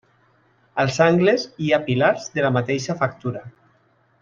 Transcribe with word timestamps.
Als 0.83 0.97
angles 1.07 1.43
hi 1.65 1.69
ha 1.71 1.79
pilars 1.91 2.25
de 2.39 2.47
la 2.47 2.51
mateixa 2.57 2.97
factura. 3.05 3.45